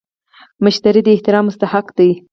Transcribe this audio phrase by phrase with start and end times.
[0.63, 2.09] مشتري د احترام مستحق دی.